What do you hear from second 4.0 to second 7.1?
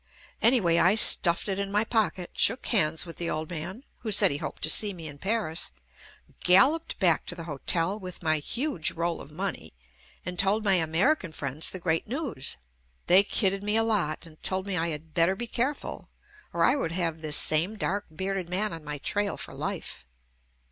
said he hoped to see me in Paris, galloped